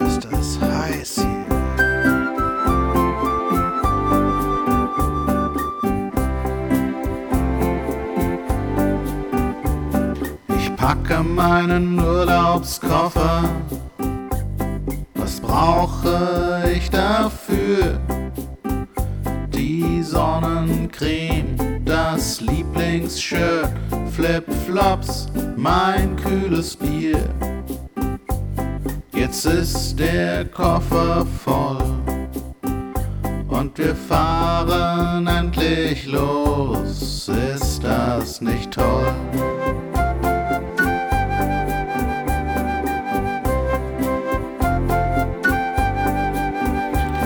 Ist 0.00 0.26
das 0.30 0.58
heiß 0.60 1.14
hier. 1.16 1.44
Ich 10.58 10.76
packe 10.76 11.22
meinen 11.22 11.98
Urlaubskoffer. 11.98 13.44
Was 15.14 15.40
brauche 15.40 16.64
ich 16.74 16.90
dafür? 16.90 18.00
Die 19.52 20.02
Sonnencreme, 20.02 21.56
das 21.84 22.40
Lieblingsshirt, 22.40 23.70
Flipflops, 24.12 25.28
mein 25.56 26.16
kühles 26.16 26.76
Bier. 26.76 27.18
Jetzt 29.26 29.46
ist 29.46 29.98
der 29.98 30.44
Koffer 30.44 31.26
voll 31.42 31.78
und 33.48 33.78
wir 33.78 33.94
fahren 33.94 35.26
endlich 35.26 36.06
los. 36.06 37.30
Ist 37.54 37.82
das 37.82 38.42
nicht 38.42 38.70
toll? 38.70 39.14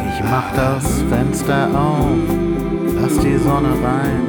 Ich 0.08 0.22
mach 0.22 0.54
das 0.54 1.02
Fenster 1.10 1.66
auf, 1.74 2.16
lass 2.94 3.18
die 3.18 3.38
Sonne 3.38 3.74
rein. 3.82 4.22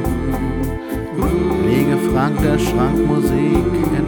Lege 1.67 1.97
Frank 2.11 2.41
der 2.41 2.57
Schrankmusik 2.57 3.98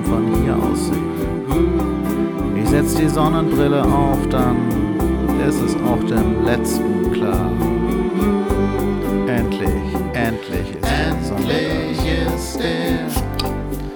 Schon 0.00 0.04
von 0.04 0.42
hier 0.42 0.56
aus. 0.56 0.90
Ich 2.56 2.68
setz 2.68 2.94
die 2.94 3.08
Sonnenbrille 3.08 3.82
auf, 3.82 4.18
dann 4.30 4.56
ist 5.46 5.60
es 5.60 5.74
auch 5.76 6.02
dem 6.06 6.44
Letzten 6.44 7.10
klar. 7.12 7.50
Endlich, 9.26 9.94
endlich 10.12 10.74
ist 10.74 10.84
der 10.84 11.16
Sommer 11.22 11.40
Endlich 11.40 11.98
ist 12.34 12.58
der 12.58 13.08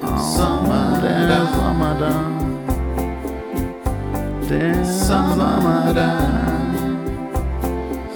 da. 0.02 0.16
Sommer 0.19 1.00
der 1.02 1.28
da. 1.28 1.47
Sommer 1.55 1.97
da. 2.00 2.12
Der 4.48 4.84
Sommer 4.84 5.92
da. 5.94 6.10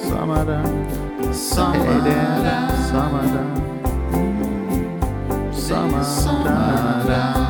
Sommer 0.09 0.45
da. 0.45 0.63
Hey, 0.63 1.33
Sommer 1.33 2.01
der 2.05 2.43
da. 2.45 2.57
Sommer 2.91 3.25
da. 3.33 3.43
Sommer 5.53 6.03
Sommer 6.03 7.05
da. 7.07 7.48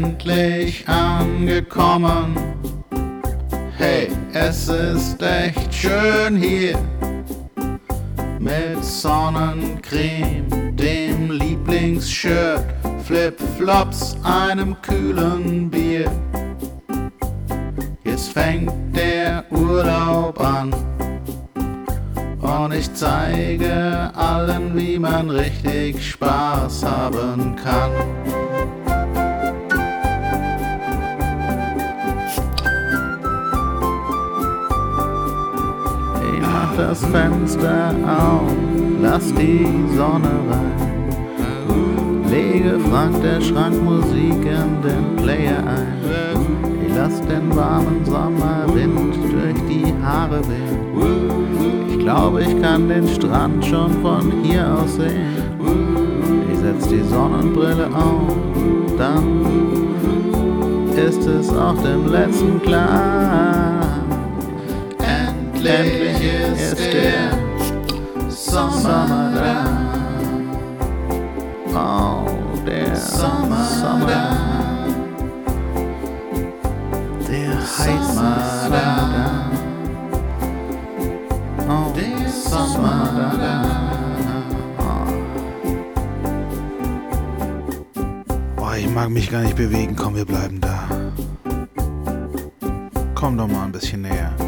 Endlich 0.00 0.88
angekommen. 0.88 2.36
Hey, 3.76 4.06
es 4.32 4.68
ist 4.68 5.20
echt 5.20 5.74
schön 5.74 6.36
hier. 6.36 6.78
Mit 8.38 8.84
Sonnencreme, 8.84 10.76
dem 10.76 11.32
Lieblingsshirt, 11.32 12.64
Flipflops, 13.02 14.16
einem 14.22 14.80
kühlen 14.82 15.68
Bier. 15.68 16.08
Jetzt 18.04 18.28
fängt 18.28 18.70
der 18.94 19.44
Urlaub 19.50 20.40
an. 20.40 20.72
Und 22.40 22.72
ich 22.72 22.94
zeige 22.94 24.12
allen, 24.14 24.76
wie 24.78 24.96
man 24.96 25.28
richtig 25.28 26.10
Spaß 26.10 26.84
haben 26.84 27.56
kann. 27.56 27.90
Das 36.78 37.04
Fenster 37.06 37.92
auf, 38.06 38.52
lass 39.02 39.34
die 39.34 39.66
Sonne 39.96 40.30
rein. 40.48 42.22
Lege 42.30 42.78
Frank 42.88 43.20
der 43.20 43.40
Schrankmusik 43.40 44.44
in 44.44 44.82
den 44.82 45.16
Player 45.16 45.58
ein. 45.58 46.86
Ich 46.86 46.94
lass 46.94 47.20
den 47.22 47.54
warmen 47.56 48.04
Sommerwind 48.04 49.16
durch 49.16 49.60
die 49.68 49.92
Haare 50.04 50.40
wehen. 50.48 51.88
Ich 51.90 51.98
glaube, 51.98 52.42
ich 52.42 52.62
kann 52.62 52.88
den 52.88 53.08
Strand 53.08 53.64
schon 53.66 53.90
von 54.00 54.32
hier 54.44 54.72
aus 54.72 54.94
sehen. 54.94 55.36
Ich 56.52 56.58
setz 56.60 56.88
die 56.88 57.02
Sonnenbrille 57.02 57.88
auf, 57.88 58.36
dann 58.96 59.46
ist 60.94 61.26
es 61.26 61.50
auch 61.50 61.76
dem 61.82 62.06
Letzten 62.06 62.62
klar. 62.62 63.77
Endlich 65.66 66.22
ist 66.22 66.78
der 66.78 68.30
Sommer 68.30 68.70
Sommer 68.70 69.32
da. 69.34 69.64
da. 71.72 72.24
Oh, 72.24 72.56
der 72.64 72.94
Sommer 72.94 73.64
Sommer 73.64 74.06
da. 74.06 74.36
Der 77.28 77.58
da. 78.70 79.50
Oh, 81.68 81.92
Der 81.92 82.28
Sommer 82.30 82.66
Sommer 82.68 83.32
da. 83.38 83.54
Oh, 88.56 88.74
ich 88.78 88.88
mag 88.90 89.10
mich 89.10 89.28
gar 89.30 89.42
nicht 89.42 89.56
bewegen. 89.56 89.96
Komm, 89.96 90.14
wir 90.14 90.24
bleiben 90.24 90.60
da. 90.60 90.88
Komm 93.14 93.36
doch 93.36 93.48
mal 93.48 93.64
ein 93.64 93.72
bisschen 93.72 94.02
näher. 94.02 94.47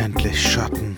Oh, 0.00 0.02
endlich 0.02 0.40
Schatten. 0.40 0.96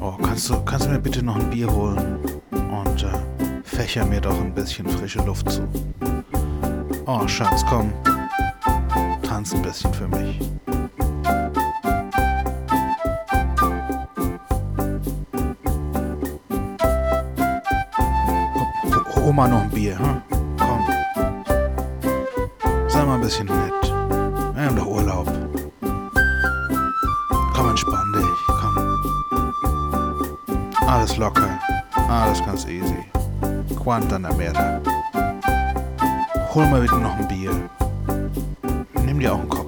Oh, 0.00 0.12
kannst 0.22 0.48
du, 0.50 0.60
kannst 0.64 0.86
du 0.86 0.90
mir 0.90 1.00
bitte 1.00 1.20
noch 1.24 1.34
ein 1.36 1.50
Bier 1.50 1.68
holen? 1.68 2.18
Und 2.52 3.02
äh, 3.02 3.60
fächer 3.64 4.04
mir 4.06 4.20
doch 4.20 4.38
ein 4.40 4.54
bisschen 4.54 4.88
frische 4.88 5.20
Luft 5.22 5.50
zu. 5.50 5.66
Oh, 7.06 7.26
Schatz, 7.26 7.64
komm. 7.68 7.92
Tanz 9.22 9.52
ein 9.52 9.62
bisschen 9.62 9.92
für 9.94 10.06
mich. 10.08 10.38
Ho- 17.94 19.24
Hol 19.24 19.32
mal 19.32 19.48
noch 19.48 19.62
ein 19.62 19.70
Bier, 19.70 19.98
hm? 19.98 20.22
Komm. 20.58 20.86
Sei 22.88 23.04
mal 23.04 23.14
ein 23.16 23.20
bisschen 23.20 23.46
nett. 23.46 23.82
Wir 24.54 24.64
haben 24.66 24.76
doch 24.76 24.86
Urlaub. 24.86 25.15
Komm, 27.56 27.70
entspann 27.70 28.12
dich. 28.12 28.22
Komm. 28.46 28.76
Alles 30.86 31.16
locker. 31.16 31.48
Alles 32.06 32.44
ganz 32.44 32.66
easy. 32.66 32.98
Guantanamera. 33.82 34.82
Hol 36.54 36.66
mal 36.66 36.82
bitte 36.82 36.96
noch 36.96 37.16
ein 37.16 37.26
Bier. 37.26 37.52
Nimm 39.06 39.20
dir 39.20 39.32
auch 39.32 39.38
einen 39.38 39.48
Cocktail. 39.48 39.65